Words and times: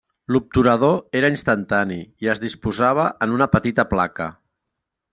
L'obturador 0.35 0.95
era 1.19 1.29
instantani 1.33 1.99
i 2.25 2.31
es 2.35 2.43
disposava 2.47 3.07
en 3.27 3.39
una 3.39 3.51
petita 3.57 3.87
placa. 3.97 4.33